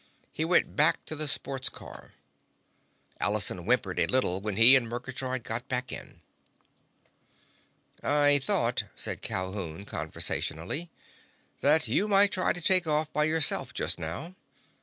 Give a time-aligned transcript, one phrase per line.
[0.31, 2.13] He went back to the sports car.
[3.19, 6.21] Allison whimpered a little when he and Murgatroyd got back in.
[8.01, 10.89] "I thought," said Calhoun conversationally,
[11.59, 14.33] "that you might try to take off by yourself, just now.